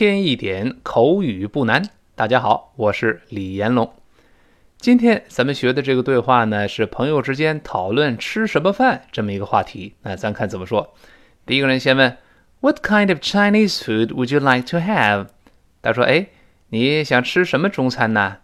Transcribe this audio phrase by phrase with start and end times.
[0.00, 1.82] 一天一点口语不难。
[2.14, 3.92] 大家好，我是李延龙。
[4.78, 9.94] 今天咱们学的这个对话呢，是朋友之间讨论吃什么饭这么一个话题。
[10.00, 10.94] 那咱看怎么说。
[11.44, 12.16] 第一个人先问
[12.60, 15.26] ：What kind of Chinese food would you like to have？
[15.82, 16.28] 他说：“哎，
[16.70, 18.38] 你想吃什么中餐呢？”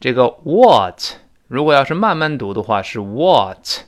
[0.00, 0.98] 这个 What
[1.46, 3.82] 如果要是慢慢读的话是 What，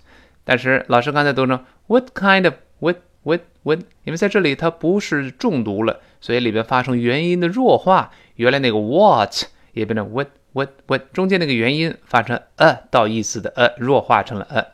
[0.45, 6.01] 但是老师刚才读成 What kind of What What When，因为在这里它不是重读了。
[6.20, 14.66] 所以里边发生元音的弱化，原来那个 what 也变成 what what what，中间那个元音发成 a 到意思的 a 弱化成了 a，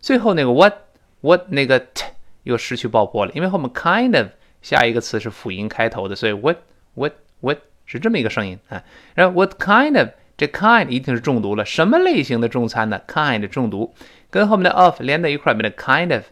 [0.00, 0.74] 最后那个 what
[1.20, 2.04] what 那个 t
[2.42, 4.28] 又失去爆破了，因为后面 kind of
[4.60, 6.56] 下一个词是辅音开头的，所以 what
[6.94, 8.82] what what 是这么一个声音啊。
[9.14, 13.94] 然后 what kind of 这 kind 一定是重读了，什么类型的中餐呢？kind 重读，
[14.30, 16.24] 跟后面的 of 连在一块，变成 kind of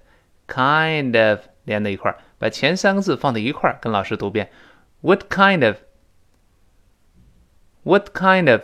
[0.48, 4.50] kind of 连在一块儿，把前三个字放在一块儿，跟老师读遍。
[5.02, 5.76] What kind of?
[7.82, 8.62] What kind of?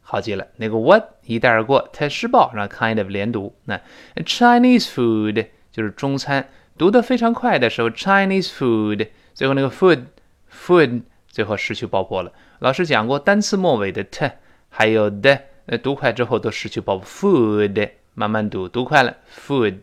[0.00, 3.54] 好记了，那个 what 一带而过，太失爆，让 kind of 连读。
[3.64, 3.80] 那
[4.16, 10.04] Chinese food 就是中餐，读得非常快的时候，Chinese food 最后那个 food
[10.52, 12.32] food 最后失去爆破了。
[12.58, 14.30] 老师讲过，单词末尾的 t
[14.68, 17.06] 还有的，呃，读快之后都失去爆破。
[17.06, 19.78] food 慢慢读，读快了，food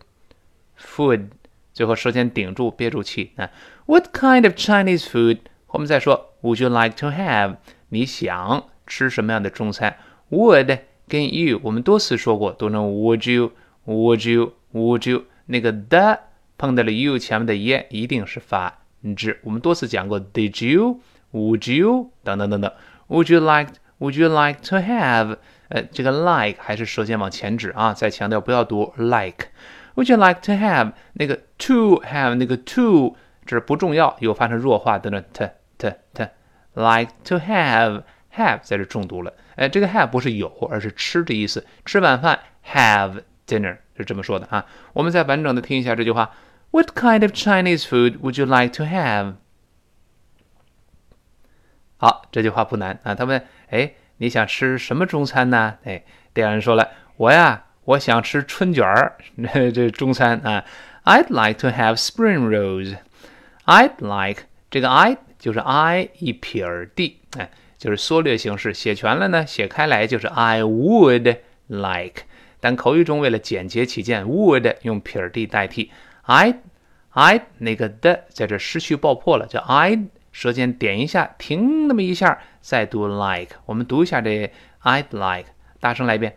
[0.79, 1.29] food
[1.73, 3.49] 最后舌尖顶住，憋住气那。
[3.85, 5.39] What kind of Chinese food？
[5.67, 7.57] 后面再说，Would you like to have？
[7.89, 9.97] 你想吃什么样的中餐
[10.29, 15.25] ？Would 跟 you 我们多次说过，读成 Would you？Would you？Would you？
[15.45, 16.19] 那个的
[16.57, 18.79] 碰到了 you 前面的 ye，一定是发
[19.15, 19.39] 指。
[19.43, 22.11] 我们多次讲过，Did you？Would you？
[22.23, 22.71] 等等等等。
[23.07, 25.37] Would you like？Would you like to have？
[25.69, 29.47] 呃，这个 like 还是舌尖往前指啊，再强调不要读 like。
[29.94, 30.92] Would you like to have？
[31.14, 33.16] 那个 to have 那个 to。
[33.46, 36.28] 这是不重要，又发生弱化的呢，t t t
[36.74, 38.02] like to have
[38.34, 39.32] have 在这重读了。
[39.54, 41.64] 哎，这个 have 不是有，而是吃的意思。
[41.84, 42.40] 吃晚饭
[42.72, 44.66] have dinner 是这么说的啊。
[44.92, 46.32] 我们再完整的听一下这句话：
[46.72, 49.34] What kind of Chinese food would you like to have？
[51.98, 53.14] 好，这句话不难啊。
[53.14, 55.78] 他问：哎，你想吃什么中餐呢？
[55.84, 56.04] 哎，
[56.34, 59.17] 第二人说了：我呀， 我想吃春卷儿，
[59.73, 60.63] 这中餐啊。
[61.03, 62.95] I'd like to have spring rolls。
[63.65, 66.63] I'd like 这个 I 就是 I 一撇
[66.95, 67.49] d，哎，
[67.79, 68.71] 就是缩略形式。
[68.71, 72.23] 写全了呢，写开来就是 I would like。
[72.59, 75.91] 但口语中为了简洁起见，would 用撇 d 代替。
[76.21, 76.59] I
[77.09, 79.99] I 那个的在这失去爆破了，叫 I
[80.31, 83.55] 舌尖点一下，停那么一下，再读 like。
[83.65, 84.51] 我们读一下这
[84.83, 85.49] I'd like，
[85.79, 86.35] 大声来一遍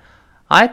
[0.49, 0.73] ，I'd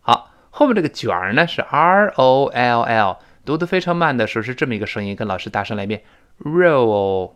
[0.00, 6.02] 好，后面这个卷儿呢是 r o l l，读的非常慢的时候是这么一个声音，跟老师大声来一遍
[6.40, 7.30] roll，roll。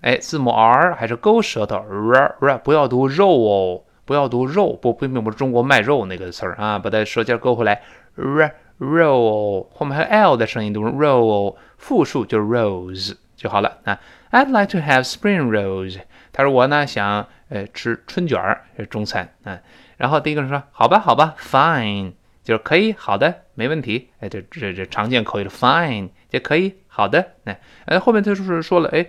[0.00, 7.80] 哎，字母 r 还是勾舌头 r r，不要读肉哦，不要读肉，不不并不是中国卖肉那个词儿啊，把它舌尖勾回来
[8.16, 8.52] r。
[8.78, 13.98] Roll 后面还有 l 的声音，读成 roll，复数就 rolls 就好了那。
[14.30, 15.98] I'd like to have spring rolls。
[16.32, 19.58] 他说我呢想呃吃春卷儿，是中餐啊。
[19.96, 22.12] 然后第一个人说好吧好吧，fine
[22.44, 24.10] 就是可以好的没问题。
[24.20, 27.32] 哎，这这这常见口语的 fine 就可以好的。
[27.44, 29.06] 哎，呃后面他就是说了，哎，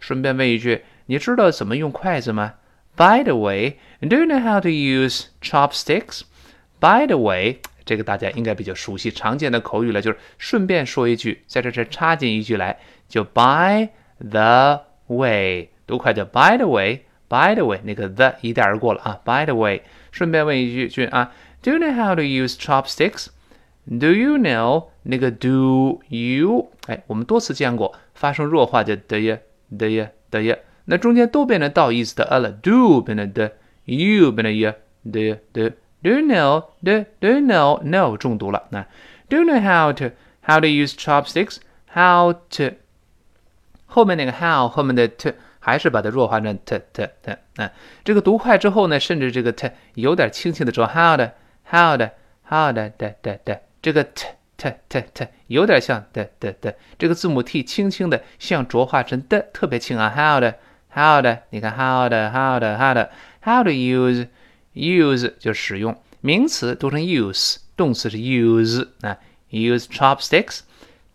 [0.00, 2.54] 顺便问一句，你知道怎么用筷子吗
[2.94, 7.60] ？By the way，do you know how to use chopsticks？By the way。
[7.88, 13.88] 这个大家应该比较熟悉，常见的口语了，就是顺便说一句，在这这插进一句来，就 by
[14.18, 19.80] the way，读快叫 by the way，by the way，那个 the 一带而过了啊，by the way，
[20.12, 21.32] 顺便问一句句啊
[21.62, 26.70] ，Do you know how to use chopsticks？Do you know 那个 do you？
[26.88, 29.38] 哎，我们多次见过，发生弱化就的呀
[29.78, 33.52] 的呀的呀，那中间都变成倒意思的 a 了，do 变成的
[33.86, 34.74] ，you 变成呀
[35.10, 35.72] 的呀的。
[36.01, 36.65] Do you know?
[36.83, 37.81] Do Do you know?
[37.83, 38.67] No 中毒了。
[38.69, 38.85] 那
[39.29, 40.11] Do you know how to
[40.41, 41.57] how to use chopsticks?
[41.93, 42.75] How to
[43.85, 47.37] 后面那个 how 后面的 to 还是把它弱化成 t t t。
[47.57, 47.69] 嗯，
[48.03, 51.31] 这个读快之后呢，甚至这个 t 有点轻轻的说 hard
[51.69, 52.09] hard
[52.49, 54.27] hard 的的的，这个 t
[54.57, 60.53] t t t 有点像的的的，这个字母 t 轻轻的像浊化成的，特别轻啊 hard
[60.93, 61.39] hard。
[61.51, 63.07] 你看 hard hard hard
[63.43, 64.27] how to use
[64.77, 69.17] use 就使用，名词读成 use，动词是 use 啊。
[69.51, 70.61] Use chopsticks.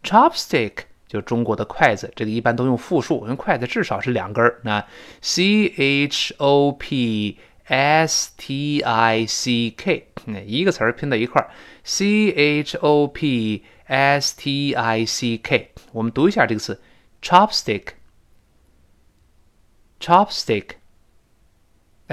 [0.05, 4.61] Chopstick 就中国的筷子，这个一般都用复数，因为筷子至少是两根儿。
[4.63, 4.87] 那
[5.21, 11.51] C H O P S T I C K，那一个词儿拼在一块儿，
[11.83, 15.73] C H O P S T I C K。
[15.91, 16.81] 我们读一下这个词，
[17.21, 17.87] chopstick。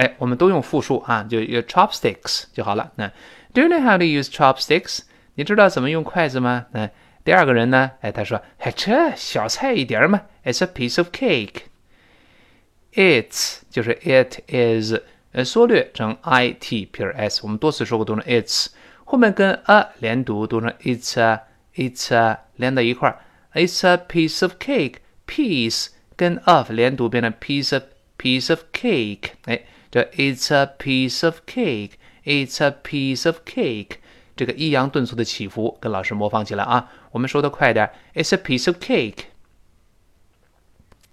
[0.00, 2.92] 哎，我们都用复数啊，就 chopsticks 就好了。
[2.96, 3.08] 那
[3.54, 5.00] Do you know how to use chopsticks？
[5.34, 6.66] 你知道怎么用筷子吗？
[6.72, 6.90] 嗯，
[7.24, 7.92] 第二个人呢？
[8.00, 14.94] 哎，他说：“哎，这小菜一碟嘛，It's a piece of cake。It's 就是 it is，
[15.32, 17.40] 呃，缩略成 i t 撇 s。
[17.42, 18.68] 我们多次说过，读成 it's，
[19.04, 23.20] 后面跟 a 连读，读成 it's a，it's a 连在一块儿。
[23.52, 27.84] It's a piece of cake，piece 跟 of 连读变成 piece of
[28.18, 29.30] piece of cake。
[29.44, 33.97] 哎， 这 it's a piece of cake，it's a piece of cake。
[34.35, 36.89] 这个抑扬顿挫的起伏，跟老师模仿起来啊！
[37.11, 39.25] 我们说的快点，It's a piece of cake。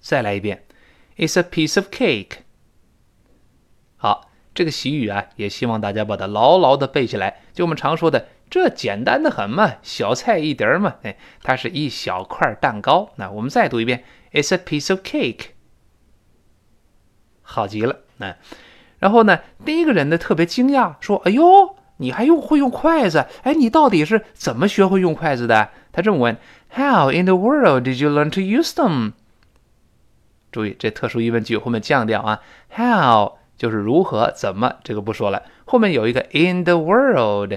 [0.01, 0.65] 再来一遍
[1.17, 2.39] ，It's a piece of cake。
[3.97, 7.43] 好，这个习语啊，也希望大家把它牢牢的背起来。
[7.53, 10.97] 就我们常说的，这简单的很嘛，小菜一碟嘛。
[11.03, 13.13] 哎，它是一小块蛋糕。
[13.17, 15.49] 那我们再读一遍，It's a piece of cake。
[17.43, 18.37] 好极了，那
[18.99, 23.27] 然后呢，第一个人呢特别惊讶，说：“哎呦！”你还用会用筷子？
[23.43, 25.71] 哎，你到底是怎么学会用筷子的？
[25.91, 26.37] 他这么问
[26.73, 29.15] ：How in the world did you learn to use them？
[30.53, 32.41] 注意这特殊疑问句后面降调啊
[32.77, 35.43] ，How 就是如何怎么，这个不说了。
[35.65, 37.53] 后面有一个 in the world，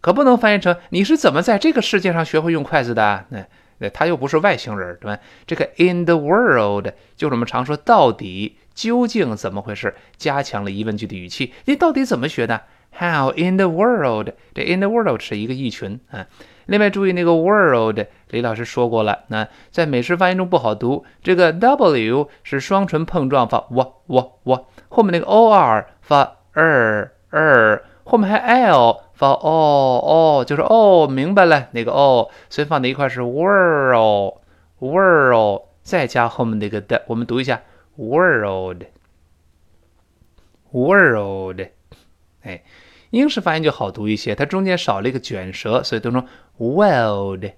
[0.00, 3.26] 可不能翻译成你是怎么在这个世界上学会用筷子的？
[3.28, 3.46] 那
[3.78, 5.22] 那他又不是外星人，对吧？
[5.46, 11.52] 这个 in the world 就是我们常说到底究竟怎么回事，加强了疑问句的语气。
[11.64, 12.62] 你到底怎么学的
[12.98, 14.30] ？How in the world？
[14.54, 16.26] 这 in the world 是一个意群啊。
[16.66, 18.00] 另外注意那个 world，
[18.30, 21.04] 李老师说过了，那在美式发音中不好读。
[21.22, 34.34] 这个 w 是双唇碰撞发 w w w，后面那个 or 发 er er，后面还 l 发 o o，就是哦，明白了那个哦，所以放在一块是 world
[34.78, 37.60] world，再加后面那个的，我们读一下
[37.95, 38.85] world
[40.71, 41.61] world，
[42.41, 42.63] 哎。
[43.11, 46.27] 英式发音就好读一些，它中间少了一个卷舌，所以读成
[46.57, 47.49] world，world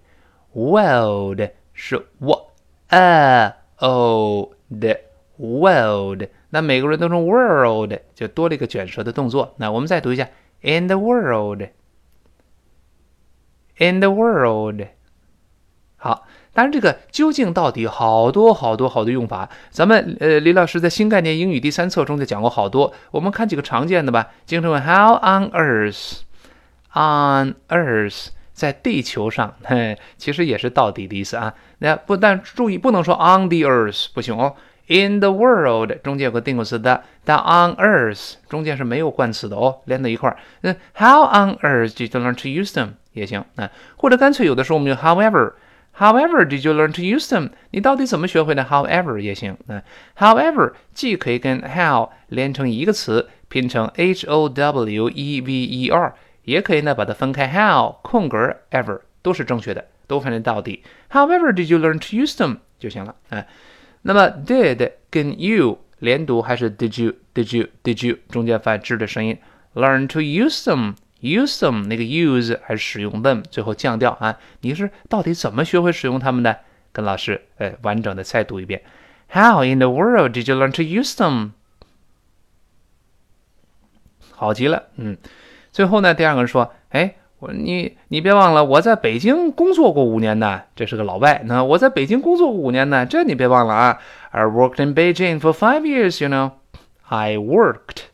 [1.74, 2.52] 是 w
[2.88, 5.02] a o 的
[5.38, 6.24] world。
[6.52, 9.54] 那每个人都成 world，就多了一个卷舌的动作。
[9.58, 10.30] 那我们再读一下
[10.62, 11.60] in the world，in
[14.00, 14.88] the world。
[15.98, 16.26] 好。
[16.57, 22.91] 当然，这个究竟到底好多好多好多用法，咱们呃李老师在新概念英语第三册中就讲过好多。
[23.11, 24.29] 我们看几个常见的吧。
[24.47, 31.53] 经常问 How on earth？On earth，在地球上，嘿， 其实也是到底的意思啊。
[31.81, 34.55] 那不但注意不能说 on the earth 不行哦。
[34.87, 40.39] In the world 中间有个定冠词的，但 on earth 中间是没有冠词的哦，连在一块儿。
[40.63, 42.93] 那 How on earth did you learn to use them？
[43.13, 45.53] 也行啊，或者干脆有的时候我们就 However。
[45.99, 47.51] However, did you learn to use them？
[47.71, 49.57] 你到底怎么学会的？However 也行。
[49.67, 49.83] 那
[50.19, 60.83] However 既可以跟 how 连成一个词，拼成 h o w e v e r，也可以呢把它分开，how 空格 ever 都是正确的，都翻译到底。
[61.11, 63.15] However, did you learn to use them 就行了。
[63.31, 63.49] 哎，
[64.03, 69.39] 那么 did 跟 you 连读还是 did you did you did you 中间发 z 的声音
[69.75, 70.97] ？Learn to use them。
[71.21, 74.39] Use them 那个 use 还是使用 them，最后降调啊？
[74.61, 76.61] 你是到底怎么学会使用它们的？
[76.93, 78.83] 跟老师呃完整的再读一遍。
[79.31, 81.51] How in the world did you learn to use them？
[84.31, 85.19] 好极了，嗯。
[85.73, 91.43] 最后呢，第二个人说，哎，我你你别忘了，我在北京工作过五年呢，这是个老外。
[91.45, 93.99] 那我在北京工作过五年呢，这你别忘了啊。
[94.31, 96.53] I worked in Beijing for five years, you know.
[97.09, 98.05] I worked，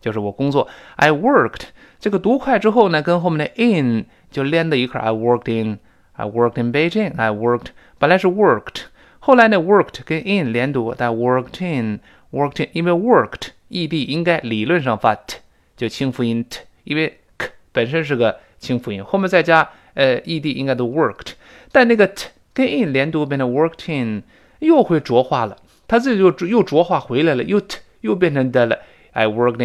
[0.00, 0.68] 就是我工作。
[0.96, 1.68] I worked。
[1.99, 5.03] 这个读快之后呢，跟后面的 in 就连在一块儿。
[5.05, 5.79] I worked in,
[6.13, 7.13] I worked in Beijing.
[7.17, 8.83] I worked 本来是 worked，
[9.19, 11.99] 后来呢 worked 跟 in 连读，但 worked in,
[12.31, 15.37] worked in，因为 worked ed 应该理论上发 t
[15.75, 21.33] 就清辅音 t，因为 k 本身是个清辅音，后面再加呃 ed 应该都 worked，
[21.71, 24.23] 但那个 t 跟 in 连读变成 worked in，
[24.59, 25.57] 又会浊化了。
[25.87, 27.61] 他自己就又浊化回来了，又
[28.01, 28.79] 又变成的了。
[29.11, 29.63] I worked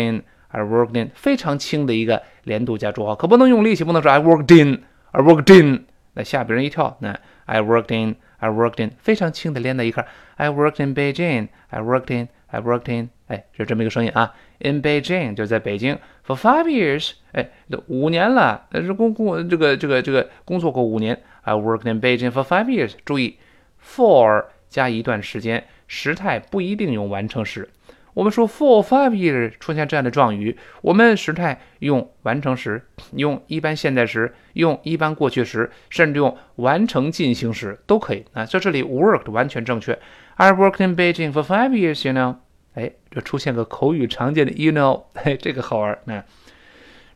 [0.55, 6.95] I worked in，非常轻的一个连读加浊化，可不能用力气，不能说 I worked in，I worked in，那吓别人一跳。
[7.01, 10.07] 那 I worked in，I worked in，非常轻的连在一块。
[10.37, 14.33] I worked in Beijing，I worked in，I worked in，哎，是这么一个声音啊。
[14.59, 17.49] In Beijing 就在北京，for five years，哎，
[17.87, 21.21] 五年了，是工工这个这个这个工作过五年。
[21.41, 22.93] I worked in Beijing for five years。
[23.03, 23.37] 注意
[23.85, 27.67] ，for 加一段时间，时态不一定用完成时。
[28.15, 32.81] 我们说 for five years 出现这样的状语，我们时态用完成时，
[33.11, 38.45] 用一般现在时，用一般过去时，甚至用完成进行时都可以啊。
[38.45, 39.99] 在这里 worked 完全正确。
[40.35, 42.37] I worked in Beijing for five years，you know。
[42.75, 45.97] 哎，这出现个口语常见的 you know，嘿，这个好玩。
[46.05, 46.23] 那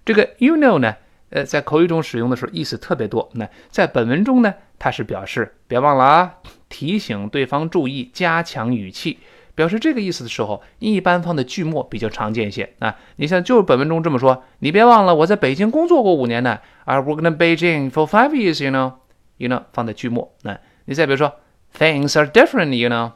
[0.04, 0.96] 这个 you know 呢，
[1.30, 3.30] 呃，在口语中使用的时候意思特别多。
[3.36, 6.36] 那在本文中呢，它是表示别忘了啊，
[6.68, 9.20] 提醒对方注意，加强语气。
[9.60, 12.96] 表示这个意思的时候，一般放的句末比较常见一些啊。
[13.18, 16.60] 你像就是本文中这么说，你别忘了我在北京工作过五年呢。
[16.86, 18.94] I worked in Beijing for five years, you know.
[19.36, 20.32] You know 放在句末。
[20.44, 21.34] 那你再比如说
[21.78, 23.12] ，Things are different, you know.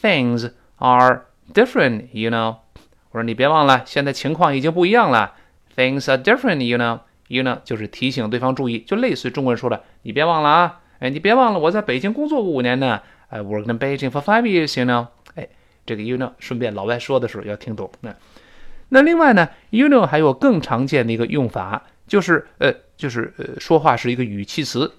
[0.00, 2.58] Things are different, you know.
[3.10, 5.34] 我说你别忘了，现在情况已经不一样了。
[5.74, 7.00] Things are different, you know.
[7.26, 10.80] You know 就是提醒对方注意，就类似于中国人说的，你别忘了啊。
[11.00, 13.00] 哎，你别忘了我在北京工作过五年呢。
[13.30, 15.08] I worked in Beijing for five years, you know.
[15.86, 17.90] 这个 you know，顺便老外说的时候要听懂。
[18.00, 18.14] 那
[18.88, 24.92] 那另外呢，you know 还有更常见的一个用法，就是呃，就是呃，说话是一个语气词，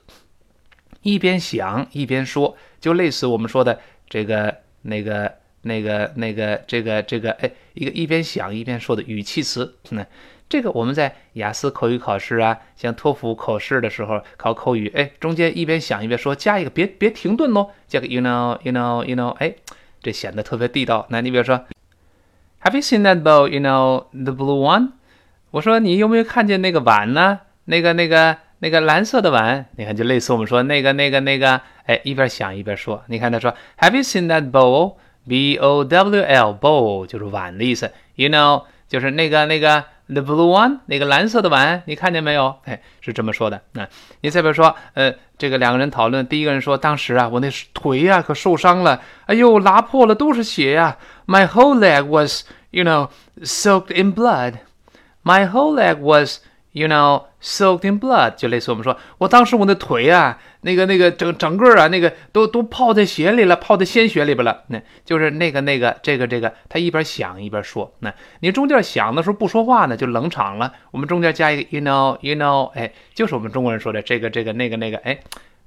[1.02, 3.80] 一边想一边说，就类似我们说的
[4.10, 9.76] 这个那个那个那个这个这个哎，一个一边想一边说的语气词。
[9.92, 10.06] 那
[10.50, 19.56] 这个我们在雅思口语考试啊，像托福考试的时候考口语，哎，中间一边想一边说，加一个别别停顿喽，加个 you know，you know，you know，哎。
[20.02, 21.06] 这显得特别地道。
[21.10, 21.66] 那你比如说
[22.64, 23.48] ，Have you seen that bowl?
[23.48, 24.92] You know the blue one？
[25.52, 27.40] 我说你有没有看见那个碗呢？
[27.66, 29.66] 那个、那个、那个蓝色的碗？
[29.76, 33.04] 你看，就类似我们说那个、那个、那个，哎，一边想一边说。
[33.08, 34.96] 你看他说，Have you seen that bowl?
[35.28, 37.92] B O W L bowl 就是碗的意思。
[38.16, 39.84] You know 就是那个、那个。
[40.08, 42.56] The blue one，那个蓝色的碗，你看见没有？
[42.66, 43.62] 哎，是这么说的。
[43.74, 43.88] 那
[44.22, 50.98] 你再比如说，呃，这个两个人讨论，第一个人说，当时啊，我那腿呀可受伤了，哎呦，拉破了，都是血呀。
[51.26, 53.10] My whole leg was, you know,
[53.42, 54.56] soaked in blood.
[55.24, 56.40] My whole leg was.
[56.74, 64.66] You know, soaked in blood，就类似我们说，我当时我的腿啊，那个那个整整个啊，那个都都泡在血里了，泡在鲜血里边了。
[64.68, 67.94] 那就是那个那个这个这个，他一边想一边说。
[68.00, 70.74] 那你中间想的时候不说话呢，就冷场了。
[70.92, 75.18] 我们中间加一个 you know, you know，哎，就是我们中国人说的这个这个那个那个，哎，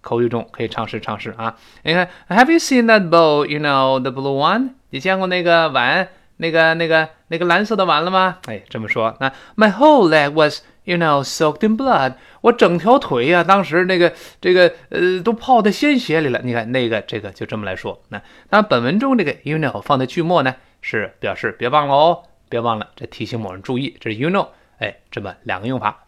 [0.03, 1.57] 口语中可以尝试尝试啊。
[1.83, 3.47] 你看，Have you seen that bowl?
[3.47, 4.75] You know, the blue one？
[4.91, 8.37] 你见过那个碗，那个那个那个蓝色的碗了吗？
[8.47, 9.17] 哎，这么说。
[9.21, 12.15] 那 My whole leg was You know, soaked in blood。
[12.41, 16.41] 我整条腿呀，当时那个这个呃，都泡在鲜血里了。
[16.43, 18.03] 你看那个这个就这么来说。
[18.09, 23.95] 那当，本文中这个 you know 放在句末呢，是表示别忘了哦，别忘了，这提醒某人注意。
[24.01, 26.07] 这是 you know，哎，这么两个用法。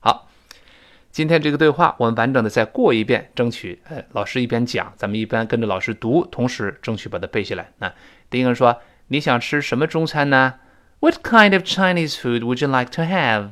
[0.00, 0.28] 好，
[1.10, 7.70] 今天这个对话我们完整的再过一遍，争取呃老师一边讲，咱们一边跟着老师读，同时争取把它背下来。
[7.78, 7.92] 那
[8.30, 10.54] 第一个说：“你想吃什么中餐呢
[11.00, 13.50] ？”What kind of Chinese food would you like to have？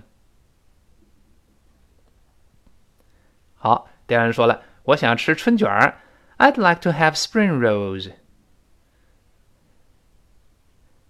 [3.63, 5.99] 好，第二人说了，我想吃春卷儿。
[6.37, 8.11] I'd like to have spring rolls。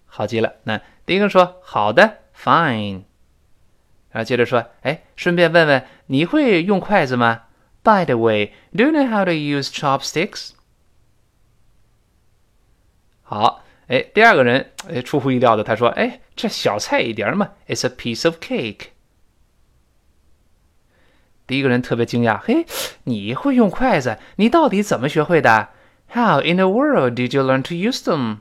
[0.06, 0.56] 好极了。
[0.64, 3.04] 那第一个说好的，fine。
[4.10, 7.42] 然后接着说，哎，顺便问问，你会用筷子吗？
[7.84, 10.50] By the way, do you know how to use chopsticks？
[13.22, 18.88] 好，哎，第二个人，哎，出乎意料的，他说，哎，这小菜一碟嘛，It's a piece of cake。
[21.47, 22.65] 第一个人特别惊讶，嘿，
[23.03, 24.17] 你会用筷子？
[24.37, 25.69] 你到底怎么学会的
[26.11, 28.39] ？How in the world did you learn to use them？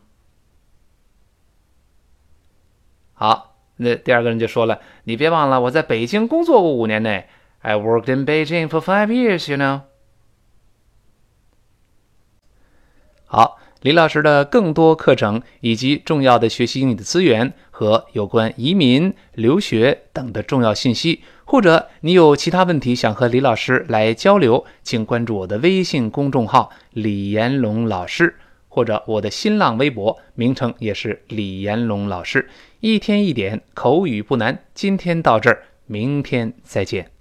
[3.13, 7.23] 好，那第二个人就说了，你别忘了，我在北京工作过五年呢。
[7.61, 9.83] I worked in Beijing for five years, you know。
[13.25, 21.21] 好，李老师的更多课程以及重要的学习英语的资源和有关移民、留学等的重要信息。
[21.45, 28.35] 或者你有其他问题想和李老师来交流，请关注我的微信公众号“李延龙老师”，
[28.69, 32.49] 或者我的新浪微博，名称也是“李延龙老师”。
[32.81, 37.14] 一天一点口语不难，今天到这儿，明天再见。